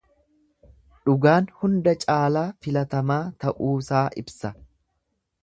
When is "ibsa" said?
4.25-4.53